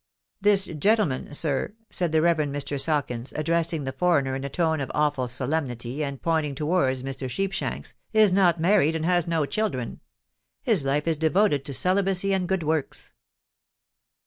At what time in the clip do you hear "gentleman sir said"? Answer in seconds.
0.65-2.11